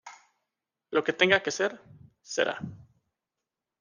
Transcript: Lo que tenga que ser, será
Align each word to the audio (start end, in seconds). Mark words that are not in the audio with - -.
Lo 0.89 1.03
que 1.03 1.13
tenga 1.13 1.43
que 1.43 1.51
ser, 1.51 1.79
será 2.23 2.59